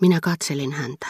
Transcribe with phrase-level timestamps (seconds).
[0.00, 1.06] Minä katselin häntä.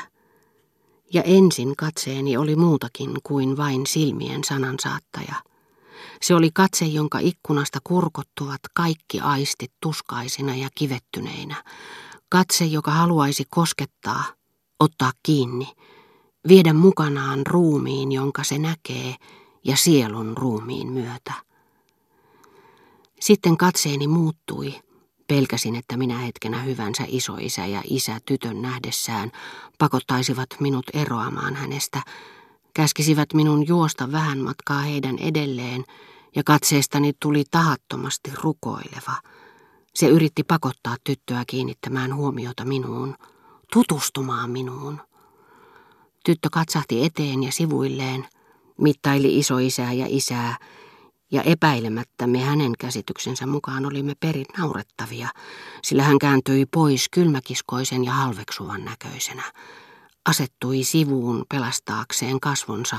[1.13, 5.35] Ja ensin katseeni oli muutakin kuin vain silmien sanansaattaja.
[6.23, 11.65] Se oli katse, jonka ikkunasta kurkottuvat kaikki aistit tuskaisina ja kivettyneinä.
[12.29, 14.25] Katse, joka haluaisi koskettaa,
[14.81, 15.69] ottaa kiinni,
[16.49, 19.15] viedä mukanaan ruumiin, jonka se näkee,
[19.65, 21.33] ja sielun ruumiin myötä.
[23.21, 24.75] Sitten katseeni muuttui.
[25.29, 29.33] Pelkäsin, että minä hetkenä hyvänsä isoisä ja isä tytön nähdessään
[29.79, 32.03] pakottaisivat minut eroamaan hänestä,
[32.75, 35.85] käskisivät minun juosta vähän matkaa heidän edelleen,
[36.37, 39.15] ja katseestani tuli tahattomasti rukoileva.
[39.95, 43.15] Se yritti pakottaa tyttöä kiinnittämään huomiota minuun,
[43.73, 45.01] tutustumaan minuun.
[46.25, 48.29] Tyttö katsahti eteen ja sivuilleen,
[48.81, 50.57] mittaili isoisää ja isää,
[51.31, 55.29] ja epäilemättä me hänen käsityksensä mukaan olimme perin naurettavia,
[55.83, 59.43] sillä hän kääntyi pois kylmäkiskoisen ja halveksuvan näköisenä.
[60.29, 62.99] Asettui sivuun pelastaakseen kasvonsa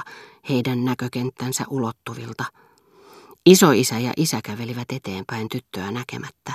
[0.50, 2.46] heidän näkökenttänsä ulottuvilta.
[3.46, 6.54] Isoisä ja isä kävelivät eteenpäin tyttöä näkemättä,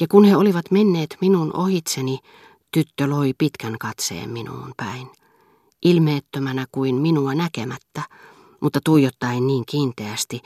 [0.00, 2.18] ja kun he olivat menneet minun ohitseni,
[2.72, 5.10] tyttö loi pitkän katseen minuun päin.
[5.84, 8.02] Ilmeettömänä kuin minua näkemättä,
[8.60, 10.40] mutta tuijottaen niin kiinteästi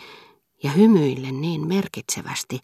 [0.62, 2.60] ja hymyillen niin merkitsevästi,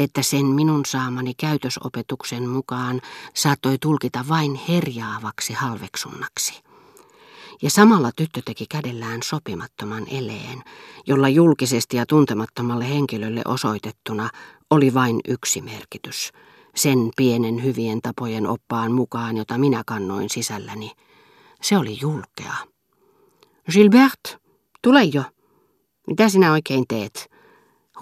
[0.00, 3.00] että sen minun saamani käytösopetuksen mukaan
[3.34, 6.62] saattoi tulkita vain herjaavaksi halveksunnaksi.
[7.62, 10.62] Ja samalla tyttö teki kädellään sopimattoman eleen,
[11.06, 14.30] jolla julkisesti ja tuntemattomalle henkilölle osoitettuna
[14.70, 16.32] oli vain yksi merkitys,
[16.74, 20.90] sen pienen hyvien tapojen oppaan mukaan, jota minä kannoin sisälläni.
[21.62, 22.54] Se oli julkea.
[23.72, 24.38] Gilbert,
[24.82, 25.22] Tule jo.
[26.08, 27.30] Mitä sinä oikein teet?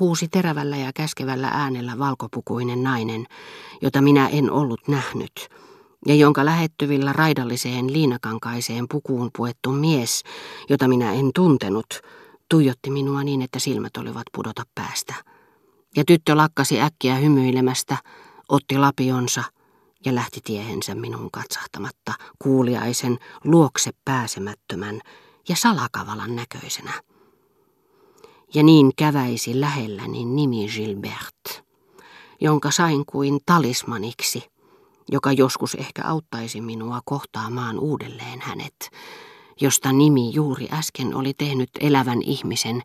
[0.00, 3.26] Huusi terävällä ja käskevällä äänellä valkopukuinen nainen,
[3.82, 5.48] jota minä en ollut nähnyt,
[6.06, 10.22] ja jonka lähettyvillä raidalliseen liinakankaiseen pukuun puettu mies,
[10.68, 11.86] jota minä en tuntenut,
[12.50, 15.14] tuijotti minua niin, että silmät olivat pudota päästä.
[15.96, 17.96] Ja tyttö lakkasi äkkiä hymyilemästä,
[18.48, 19.44] otti lapionsa
[20.04, 25.00] ja lähti tiehensä minun katsahtamatta, kuuliaisen, luokse pääsemättömän,
[25.48, 26.92] ja salakavalan näköisenä.
[28.56, 31.64] Ja niin käväisi lähelläni nimi Gilbert,
[32.40, 34.42] jonka sain kuin talismaniksi,
[35.08, 38.90] joka joskus ehkä auttaisi minua kohtaamaan uudelleen hänet,
[39.60, 42.82] josta nimi juuri äsken oli tehnyt elävän ihmisen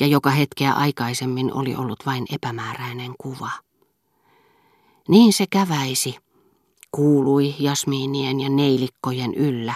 [0.00, 3.50] ja joka hetkeä aikaisemmin oli ollut vain epämääräinen kuva.
[5.08, 6.16] Niin se käväisi,
[6.92, 9.74] kuului jasmiinien ja neilikkojen yllä,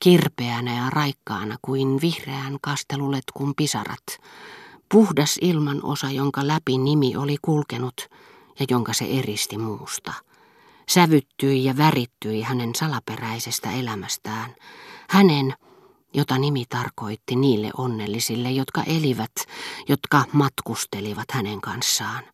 [0.00, 4.06] kirpeänä ja raikkaana kuin vihreän kasteluletkun pisarat,
[4.88, 8.08] puhdas ilman osa, jonka läpi nimi oli kulkenut
[8.60, 10.12] ja jonka se eristi muusta.
[10.88, 14.54] Sävyttyi ja värittyi hänen salaperäisestä elämästään,
[15.10, 15.54] hänen,
[16.14, 19.34] jota nimi tarkoitti niille onnellisille, jotka elivät,
[19.88, 22.24] jotka matkustelivat hänen kanssaan.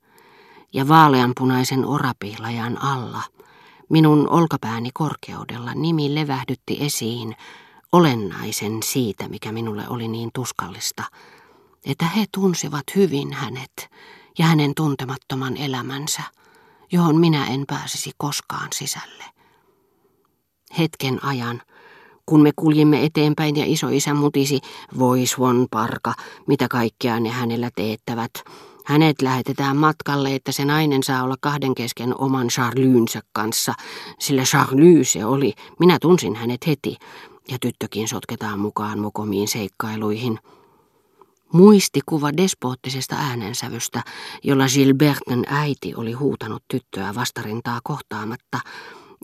[0.72, 3.22] Ja vaaleanpunaisen orapihlajan alla–
[3.88, 7.36] Minun olkapääni korkeudella nimi levähdytti esiin
[7.92, 11.04] olennaisen siitä, mikä minulle oli niin tuskallista,
[11.84, 13.88] että he tunsivat hyvin hänet
[14.38, 16.22] ja hänen tuntemattoman elämänsä,
[16.92, 19.24] johon minä en pääsisi koskaan sisälle.
[20.78, 21.62] Hetken ajan,
[22.26, 24.60] kun me kuljimme eteenpäin ja isoisä mutisi,
[24.98, 26.14] voi suon parka,
[26.46, 28.30] mitä kaikkea ne hänellä teettävät,
[28.84, 33.74] hänet lähetetään matkalle, että se nainen saa olla kahden kesken oman Charlynsä kanssa,
[34.18, 36.96] sillä Charly se oli, minä tunsin hänet heti,
[37.48, 40.38] ja tyttökin sotketaan mukaan mokomiin seikkailuihin.
[41.54, 44.02] Muistikuva despoottisesta äänensävystä,
[44.44, 48.60] jolla Gilberten äiti oli huutanut tyttöä vastarintaa kohtaamatta,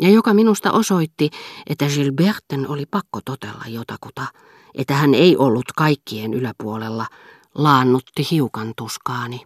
[0.01, 1.31] ja joka minusta osoitti,
[1.67, 4.27] että Gilberten oli pakko totella jotakuta,
[4.75, 7.07] että hän ei ollut kaikkien yläpuolella,
[7.55, 9.41] laannutti hiukan tuskaani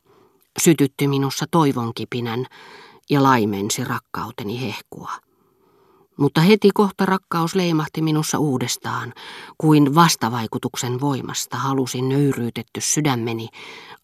[0.63, 2.47] sytytti minussa toivonkipinän
[3.11, 5.13] ja laimensi rakkauteni hehkua.
[6.17, 9.13] Mutta heti kohta rakkaus leimahti minussa uudestaan,
[9.59, 13.49] kuin vastavaikutuksen voimasta halusin nöyryytetty sydämeni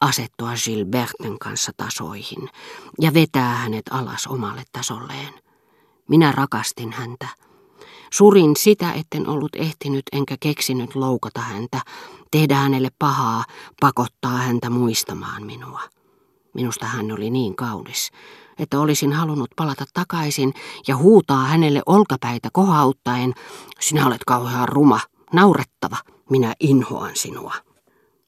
[0.00, 2.48] asettua Gilberten kanssa tasoihin
[3.00, 5.34] ja vetää hänet alas omalle tasolleen.
[6.08, 7.28] Minä rakastin häntä.
[8.12, 11.80] Surin sitä, etten ollut ehtinyt enkä keksinyt loukata häntä,
[12.30, 13.44] tehdä hänelle pahaa,
[13.80, 15.80] pakottaa häntä muistamaan minua.
[16.54, 18.10] Minusta hän oli niin kaunis,
[18.60, 20.54] että olisin halunnut palata takaisin
[20.88, 23.34] ja huutaa hänelle olkapäitä kohauttaen,
[23.80, 25.00] sinä olet kauhean ruma,
[25.32, 25.96] naurettava,
[26.30, 27.54] minä inhoan sinua.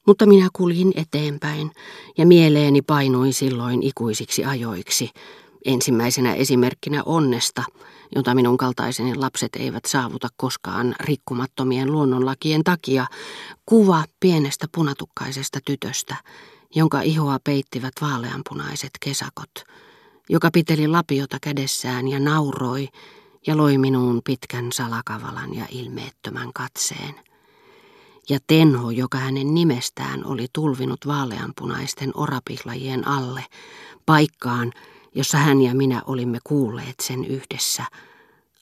[0.06, 1.70] Mutta minä kuljin eteenpäin
[2.18, 5.10] ja mieleeni painui silloin ikuisiksi ajoiksi,
[5.64, 7.62] ensimmäisenä esimerkkinä onnesta,
[8.16, 13.06] jota minun kaltaiseni lapset eivät saavuta koskaan rikkumattomien luonnonlakien takia,
[13.66, 16.16] kuva pienestä punatukkaisesta tytöstä,
[16.74, 19.50] jonka ihoa peittivät vaaleanpunaiset kesakot,
[20.32, 22.88] joka piteli lapiota kädessään ja nauroi
[23.46, 27.14] ja loi minuun pitkän salakavalan ja ilmeettömän katseen.
[28.28, 33.44] Ja Tenho, joka hänen nimestään oli tulvinut vaaleanpunaisten orapihlajien alle,
[34.06, 34.72] paikkaan,
[35.14, 37.84] jossa hän ja minä olimme kuulleet sen yhdessä,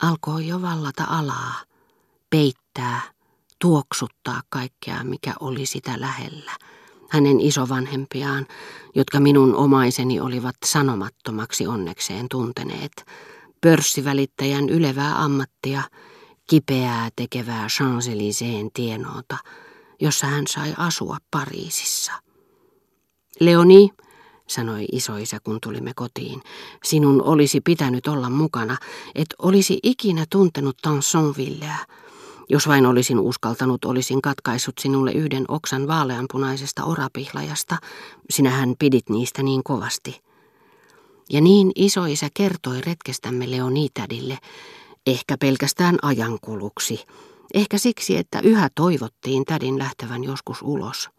[0.03, 1.55] alkoi jo vallata alaa,
[2.31, 3.01] peittää,
[3.59, 6.53] tuoksuttaa kaikkea, mikä oli sitä lähellä.
[7.11, 8.47] Hänen isovanhempiaan,
[8.95, 13.05] jotka minun omaiseni olivat sanomattomaksi onnekseen tunteneet,
[13.61, 15.83] pörssivälittäjän ylevää ammattia,
[16.51, 19.37] kipeää tekevää Champs-Élysées tienoota,
[20.01, 22.13] jossa hän sai asua Pariisissa.
[23.41, 23.91] Leoni,
[24.47, 26.43] sanoi isoisä, kun tulimme kotiin,
[26.85, 28.77] sinun olisi pitänyt olla mukana,
[29.15, 31.77] et olisi ikinä tuntenut Tansonvilleä.
[32.53, 37.77] Jos vain olisin uskaltanut, olisin katkaissut sinulle yhden oksan vaaleanpunaisesta orapihlajasta.
[38.31, 40.21] Sinähän pidit niistä niin kovasti.
[41.33, 44.39] Ja niin isoisä kertoi retkestämme Leonitädille,
[45.07, 47.05] ehkä pelkästään ajankuluksi,
[47.55, 51.11] ehkä siksi, että yhä toivottiin tädin lähtevän joskus ulos.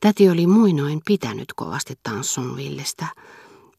[0.00, 3.06] Täti oli muinoin pitänyt kovasti Tanssonvillestä,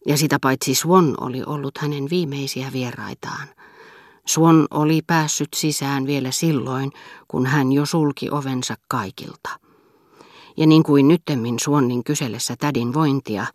[0.06, 3.48] ja sitä paitsi Swan oli ollut hänen viimeisiä vieraitaan.
[4.30, 6.92] Swan oli päässyt sisään vielä silloin,
[7.28, 9.50] kun hän jo sulki ovensa kaikilta.
[10.58, 13.46] Ja niin kuin nyttemmin Swannin kysellessä tädin vointia,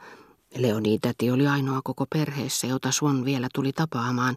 [0.56, 4.37] Leoni täti oli ainoa koko perheessä, jota Swan vielä tuli tapaamaan.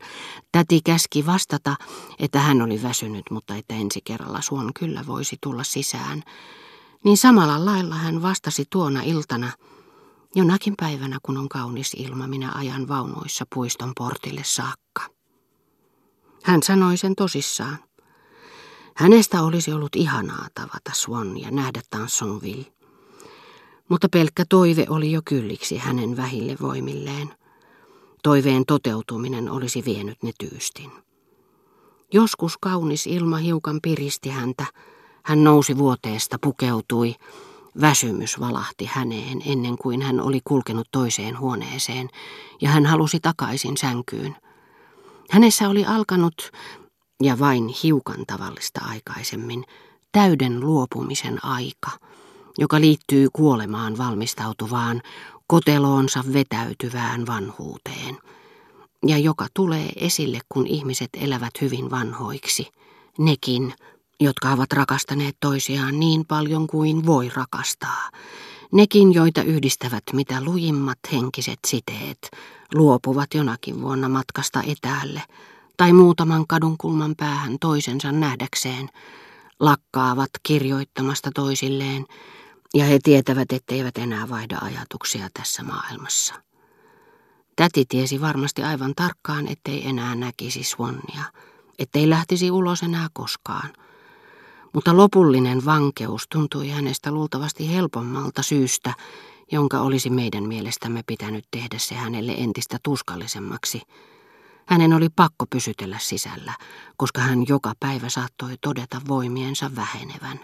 [0.51, 1.75] Täti käski vastata,
[2.19, 6.23] että hän oli väsynyt, mutta että ensi kerralla Swan kyllä voisi tulla sisään.
[7.03, 9.51] Niin samalla lailla hän vastasi tuona iltana,
[10.35, 15.16] jonakin päivänä kun on kaunis ilma, minä ajan vaunuissa puiston portille saakka.
[16.43, 17.77] Hän sanoi sen tosissaan.
[18.95, 22.65] Hänestä olisi ollut ihanaa tavata Swan ja nähdä Tansonville.
[23.89, 27.33] Mutta pelkkä toive oli jo kylliksi hänen vähille voimilleen.
[28.23, 30.91] Toiveen toteutuminen olisi vienyt ne tyystin.
[32.13, 34.65] Joskus kaunis ilma hiukan piristi häntä.
[35.23, 37.15] Hän nousi vuoteesta, pukeutui.
[37.81, 42.09] Väsymys valahti häneen ennen kuin hän oli kulkenut toiseen huoneeseen,
[42.61, 44.35] ja hän halusi takaisin sänkyyn.
[45.29, 46.51] Hänessä oli alkanut,
[47.23, 49.63] ja vain hiukan tavallista aikaisemmin,
[50.11, 51.91] täyden luopumisen aika–
[52.57, 55.01] joka liittyy kuolemaan valmistautuvaan,
[55.47, 58.17] koteloonsa vetäytyvään vanhuuteen,
[59.07, 62.67] ja joka tulee esille, kun ihmiset elävät hyvin vanhoiksi,
[63.17, 63.73] nekin,
[64.19, 68.09] jotka ovat rakastaneet toisiaan niin paljon kuin voi rakastaa,
[68.71, 72.31] nekin, joita yhdistävät mitä lujimmat henkiset siteet,
[72.73, 75.21] luopuvat jonakin vuonna matkasta etäälle
[75.77, 78.89] tai muutaman kadunkulman päähän toisensa nähdäkseen,
[79.59, 82.05] lakkaavat kirjoittamasta toisilleen,
[82.73, 86.33] ja he tietävät, etteivät enää vaihda ajatuksia tässä maailmassa.
[87.55, 91.23] Täti tiesi varmasti aivan tarkkaan, ettei enää näkisi Swannia,
[91.79, 93.73] ettei lähtisi ulos enää koskaan.
[94.77, 98.93] Mutta lopullinen vankeus tuntui hänestä luultavasti helpommalta syystä,
[99.51, 103.81] jonka olisi meidän mielestämme pitänyt tehdä se hänelle entistä tuskallisemmaksi.
[104.65, 106.53] Hänen oli pakko pysytellä sisällä,
[106.97, 110.39] koska hän joka päivä saattoi todeta voimiensa vähenevän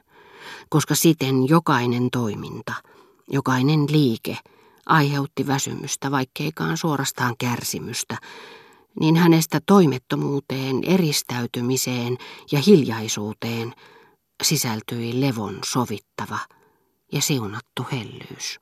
[0.70, 2.74] koska siten jokainen toiminta,
[3.32, 4.38] jokainen liike
[4.86, 8.18] aiheutti väsymystä, vaikkeikaan suorastaan kärsimystä,
[9.00, 12.18] niin hänestä toimettomuuteen, eristäytymiseen
[12.52, 13.74] ja hiljaisuuteen
[14.44, 16.40] sisältyi levon sovittava
[17.12, 18.60] ja siunattu hellyys.